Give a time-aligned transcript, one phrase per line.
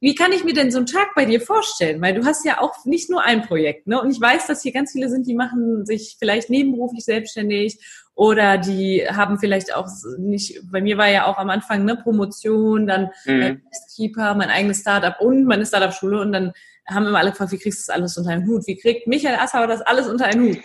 [0.00, 2.02] wie kann ich mir denn so einen Tag bei dir vorstellen?
[2.02, 4.00] Weil du hast ja auch nicht nur ein Projekt, ne?
[4.00, 7.78] Und ich weiß, dass hier ganz viele sind, die machen sich vielleicht nebenberuflich selbstständig
[8.14, 9.88] oder die haben vielleicht auch
[10.18, 13.62] nicht, bei mir war ja auch am Anfang ne Promotion, dann mhm.
[13.94, 16.52] Keeper, mein eigenes Startup und meine Startup-Schule und dann
[16.86, 18.66] haben immer alle gefragt, wie kriegst du das alles unter einen Hut?
[18.66, 20.58] Wie kriegt Michael Assauer das alles unter einen Hut?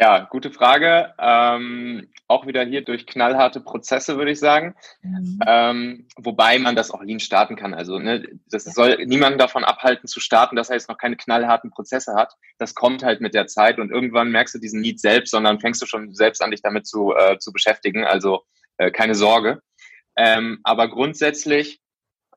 [0.00, 1.12] Ja, gute Frage.
[1.18, 4.76] Ähm, auch wieder hier durch knallharte Prozesse, würde ich sagen.
[5.02, 5.40] Mhm.
[5.44, 7.74] Ähm, wobei man das auch lean starten kann.
[7.74, 11.70] Also ne, das soll niemanden davon abhalten zu starten, dass er jetzt noch keine knallharten
[11.70, 12.34] Prozesse hat.
[12.58, 15.82] Das kommt halt mit der Zeit und irgendwann merkst du diesen Need selbst, sondern fängst
[15.82, 18.04] du schon selbst an, dich damit zu, äh, zu beschäftigen.
[18.04, 18.44] Also
[18.76, 19.62] äh, keine Sorge.
[20.16, 21.80] Ähm, aber grundsätzlich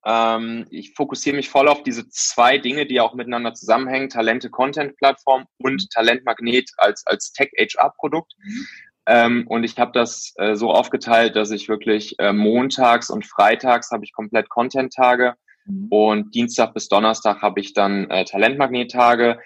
[0.06, 4.98] ähm, ich fokussiere mich voll auf diese zwei Dinge, die auch miteinander zusammenhängen, Talente Content
[4.98, 8.34] Plattform und Talentmagnet als, als Tech HR Produkt.
[8.44, 8.68] Mhm.
[9.08, 13.92] Ähm, und ich habe das äh, so aufgeteilt, dass ich wirklich äh, montags und freitags
[13.92, 15.88] habe ich komplett Content-Tage mhm.
[15.90, 19.40] und Dienstag bis Donnerstag habe ich dann äh, Talentmagnet-Tage.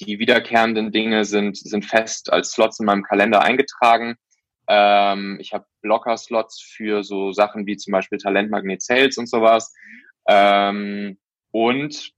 [0.00, 4.16] Die wiederkehrenden Dinge sind, sind fest als Slots in meinem Kalender eingetragen.
[4.68, 9.74] Ähm, ich habe Blocker-Slots für so Sachen wie zum Beispiel Talentmagnet Sales und sowas.
[10.28, 11.18] Ähm,
[11.50, 12.12] und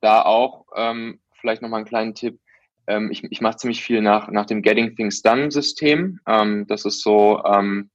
[0.00, 2.40] da auch ähm, vielleicht nochmal einen kleinen Tipp.
[2.86, 6.18] Ähm, ich ich mache ziemlich viel nach, nach dem Getting Things Done System.
[6.26, 7.90] Ähm, das ist so, ähm,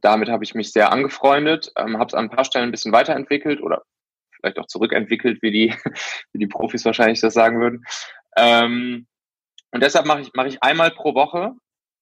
[0.00, 2.92] damit habe ich mich sehr angefreundet, ähm, habe es an ein paar Stellen ein bisschen
[2.92, 3.82] weiterentwickelt oder
[4.32, 5.74] vielleicht auch zurückentwickelt, wie die,
[6.32, 7.84] wie die Profis wahrscheinlich das sagen würden.
[8.36, 9.06] Ähm,
[9.72, 11.54] und deshalb mache ich, mache ich einmal pro Woche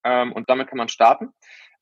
[0.05, 1.31] ähm, und damit kann man starten.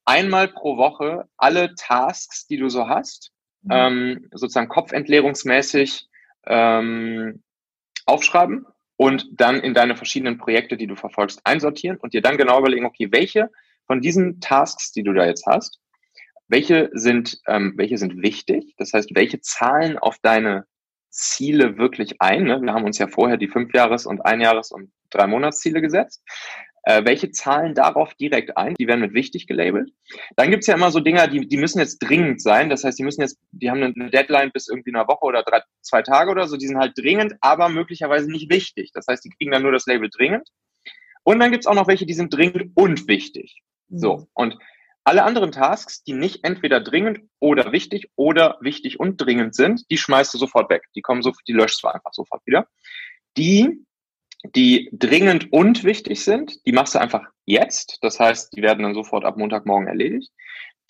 [0.05, 3.71] Einmal pro Woche alle Tasks, die du so hast, mhm.
[3.73, 6.09] ähm, sozusagen kopfentleerungsmäßig
[6.47, 7.43] ähm,
[8.07, 12.59] aufschreiben und dann in deine verschiedenen Projekte, die du verfolgst, einsortieren und dir dann genau
[12.59, 13.51] überlegen, okay, welche
[13.87, 15.81] von diesen Tasks, die du da jetzt hast,
[16.49, 18.75] welche sind, ähm, welche sind wichtig?
[18.77, 20.67] Das heißt, welche zahlen auf deine
[21.09, 22.45] Ziele wirklich ein?
[22.45, 22.61] Ne?
[22.61, 26.23] Wir haben uns ja vorher die Fünfjahres- und Einjahres- und drei Monatsziele gesetzt.
[26.85, 28.75] Äh, welche zahlen darauf direkt ein?
[28.75, 29.93] Die werden mit wichtig gelabelt.
[30.37, 32.71] Dann gibt's ja immer so Dinger, die, die müssen jetzt dringend sein.
[32.71, 35.63] Das heißt, die müssen jetzt, die haben eine Deadline bis irgendwie eine Woche oder drei,
[35.81, 36.57] zwei Tage oder so.
[36.57, 38.91] Die sind halt dringend, aber möglicherweise nicht wichtig.
[38.95, 40.49] Das heißt, die kriegen dann nur das Label dringend.
[41.25, 43.63] Und dann gibt's auch noch welche, die sind dringend und wichtig.
[43.89, 44.17] So.
[44.17, 44.27] Mhm.
[44.35, 44.59] Und
[45.05, 49.99] alle anderen Tasks, die nicht entweder dringend oder wichtig oder wichtig und dringend sind, die
[49.99, 50.85] schmeißt du sofort weg.
[50.95, 52.69] Die kommen so, die löschst du einfach sofort wieder.
[53.37, 53.85] Die
[54.45, 57.99] die dringend und wichtig sind, die machst du einfach jetzt.
[58.03, 60.31] Das heißt, die werden dann sofort ab Montagmorgen erledigt.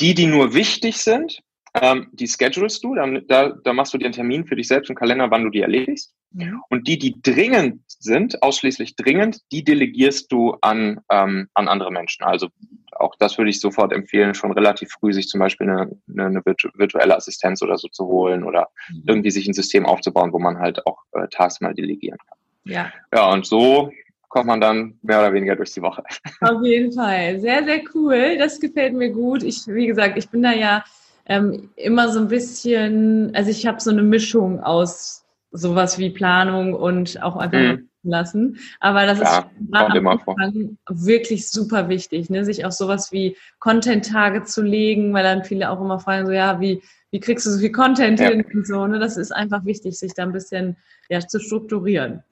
[0.00, 1.42] Die, die nur wichtig sind,
[1.74, 4.90] ähm, die schedulest du, dann, da, da machst du dir einen Termin für dich selbst
[4.90, 6.14] im Kalender, wann du die erledigst.
[6.34, 6.60] Ja.
[6.68, 12.24] Und die, die dringend sind, ausschließlich dringend, die delegierst du an, ähm, an andere Menschen.
[12.24, 12.48] Also
[12.92, 16.42] auch das würde ich sofort empfehlen, schon relativ früh sich zum Beispiel eine, eine, eine
[16.44, 19.04] virtuelle Assistenz oder so zu holen oder mhm.
[19.06, 22.38] irgendwie sich ein System aufzubauen, wo man halt auch äh, Tasks mal delegieren kann.
[22.64, 22.92] Ja.
[23.12, 23.90] Ja, und so
[24.28, 26.02] kommt man dann mehr oder weniger durch die Woche.
[26.40, 27.38] Auf jeden Fall.
[27.40, 28.38] Sehr, sehr cool.
[28.38, 29.42] Das gefällt mir gut.
[29.42, 30.84] Ich, wie gesagt, ich bin da ja
[31.26, 36.72] ähm, immer so ein bisschen, also ich habe so eine Mischung aus sowas wie Planung
[36.72, 37.90] und auch einfach mhm.
[38.02, 38.58] lassen.
[38.80, 42.44] Aber das ja, ist am Anfang wirklich super wichtig, ne?
[42.44, 46.58] sich auch sowas wie Content-Tage zu legen, weil dann viele auch immer fragen, so ja,
[46.58, 48.30] wie, wie kriegst du so viel Content ja.
[48.30, 48.86] hin und so.
[48.86, 48.98] Ne?
[48.98, 50.76] Das ist einfach wichtig, sich da ein bisschen
[51.08, 52.24] ja, zu strukturieren.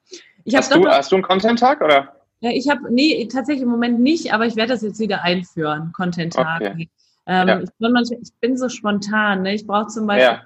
[0.43, 2.15] Ich hast, du, hast du einen Content-Tag oder?
[2.39, 5.91] Ja, ich habe, nee, tatsächlich im Moment nicht, aber ich werde das jetzt wieder einführen,
[5.93, 6.61] Content-Tag.
[6.61, 6.89] Okay.
[7.27, 7.59] Ähm, ja.
[7.61, 9.53] ich, bin manchmal, ich bin so spontan, ne?
[9.53, 10.43] Ich brauche zum Beispiel, ja.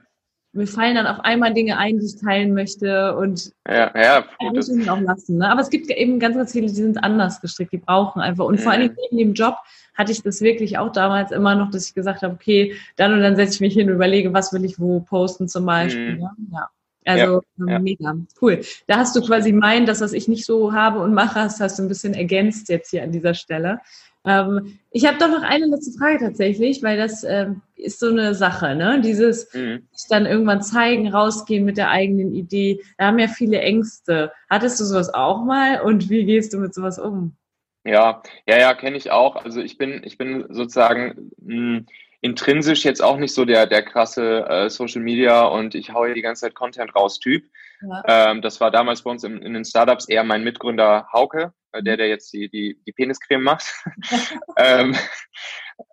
[0.55, 4.67] Mir fallen dann auf einmal Dinge ein, die ich teilen möchte und ja, ja, ich
[4.69, 5.37] mir auch lassen.
[5.37, 5.49] Ne?
[5.49, 8.45] Aber es gibt eben ganz, ganz viele, die sind anders gestrickt, die brauchen einfach.
[8.45, 8.59] Und mhm.
[8.59, 9.57] vor allem in dem Job
[9.95, 13.21] hatte ich das wirklich auch damals immer noch, dass ich gesagt habe, okay, dann und
[13.21, 16.15] dann setze ich mich hin und überlege, was will ich wo posten zum Beispiel.
[16.15, 16.21] Mhm.
[16.21, 16.31] Ne?
[16.53, 16.69] Ja.
[17.07, 17.79] Also ja, ja.
[17.79, 18.61] mega, cool.
[18.87, 21.77] Da hast du quasi mein, das, was ich nicht so habe und mache, hast, hast
[21.77, 23.79] du ein bisschen ergänzt jetzt hier an dieser Stelle.
[24.25, 28.33] Ähm, ich habe doch noch eine letzte Frage tatsächlich, weil das ähm, ist so eine
[28.35, 29.01] Sache, ne?
[29.01, 29.87] Dieses mhm.
[30.09, 32.81] dann irgendwann zeigen, rausgehen mit der eigenen Idee.
[32.97, 34.31] Da haben ja viele Ängste.
[34.49, 37.35] Hattest du sowas auch mal und wie gehst du mit sowas um?
[37.83, 39.35] Ja, ja, ja, kenne ich auch.
[39.35, 41.85] Also ich bin, ich bin sozusagen mh, hm,
[42.21, 46.15] intrinsisch jetzt auch nicht so der, der krasse äh, Social Media und ich haue hier
[46.15, 47.45] die ganze Zeit Content raus Typ.
[47.87, 48.31] Ja.
[48.31, 51.83] Ähm, das war damals bei uns in, in, den Startups eher mein Mitgründer Hauke, äh,
[51.83, 53.73] der, der jetzt die, die, die Peniscreme macht.
[54.57, 54.95] ähm,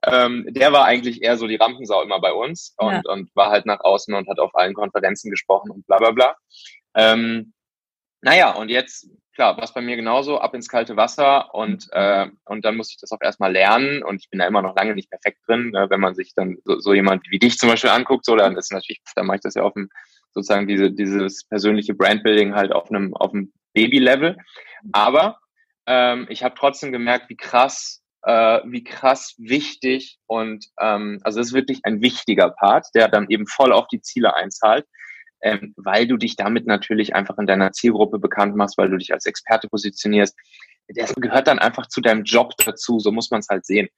[0.04, 3.12] ähm, der war eigentlich eher so die Rampensau immer bei uns und, ja.
[3.12, 6.36] und war halt nach außen und hat auf allen Konferenzen gesprochen und bla bla bla.
[6.94, 7.52] Ähm,
[8.20, 11.90] naja, und jetzt klar, war es bei mir genauso, ab ins kalte Wasser und, mhm.
[11.92, 14.76] äh, und dann muss ich das auch erstmal lernen und ich bin da immer noch
[14.76, 15.70] lange nicht perfekt drin.
[15.70, 15.88] Ne?
[15.90, 18.72] Wenn man sich dann so, so jemand wie dich zum Beispiel anguckt, so, dann ist
[18.72, 19.88] natürlich, dann mache ich das ja auf dem,
[20.32, 24.36] sozusagen diese, dieses persönliche Brandbuilding halt auf einem, auf einem Baby-Level.
[24.92, 25.38] Aber
[25.86, 31.48] ähm, ich habe trotzdem gemerkt, wie krass, äh, wie krass wichtig und ähm, also es
[31.48, 34.86] ist wirklich ein wichtiger Part, der dann eben voll auf die Ziele einzahlt,
[35.42, 39.12] ähm, weil du dich damit natürlich einfach in deiner Zielgruppe bekannt machst, weil du dich
[39.12, 40.36] als Experte positionierst.
[40.88, 43.88] Das gehört dann einfach zu deinem Job dazu, so muss man es halt sehen.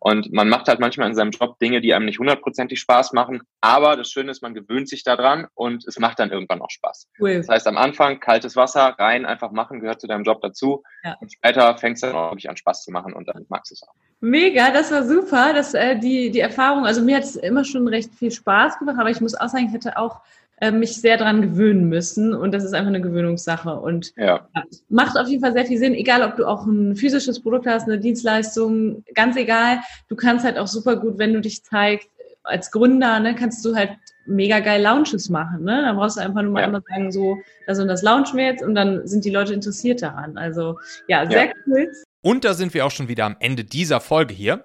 [0.00, 3.42] Und man macht halt manchmal in seinem Job Dinge, die einem nicht hundertprozentig Spaß machen.
[3.60, 7.08] Aber das Schöne ist, man gewöhnt sich daran und es macht dann irgendwann auch Spaß.
[7.20, 7.38] Cool.
[7.38, 10.82] Das heißt, am Anfang kaltes Wasser rein, einfach machen, gehört zu deinem Job dazu.
[11.04, 11.16] Ja.
[11.20, 13.74] Und später fängst du dann auch wirklich an Spaß zu machen und dann magst du
[13.74, 13.94] es auch.
[14.20, 15.52] Mega, das war super.
[15.52, 18.96] Das, äh, die, die Erfahrung, also mir hat es immer schon recht viel Spaß gemacht,
[18.98, 20.20] aber ich muss auch sagen, ich hätte auch
[20.60, 24.48] äh, mich sehr daran gewöhnen müssen und das ist einfach eine Gewöhnungssache und ja.
[24.88, 27.84] macht auf jeden Fall sehr viel Sinn, egal ob du auch ein physisches Produkt hast,
[27.84, 29.80] eine Dienstleistung, ganz egal.
[30.08, 32.08] Du kannst halt auch super gut, wenn du dich zeigst,
[32.46, 33.90] als Gründer, ne, kannst du halt
[34.26, 35.64] mega geil Launches machen.
[35.64, 35.82] Ne?
[35.82, 36.68] Da brauchst du einfach nur mal ja.
[36.68, 40.02] immer sagen, so, das und das launchen wir jetzt und dann sind die Leute interessiert
[40.02, 40.38] daran.
[40.38, 41.52] Also ja, sehr ja.
[41.66, 41.92] cool.
[42.22, 44.64] Und da sind wir auch schon wieder am Ende dieser Folge hier.